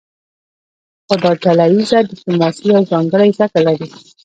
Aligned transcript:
خو 1.05 1.13
دا 1.23 1.31
ډله 1.43 1.65
ایزه 1.71 1.99
ډیپلوماسي 2.09 2.63
یو 2.73 2.81
ځانګړی 2.91 3.29
شکل 3.37 3.61
لري 3.67 3.87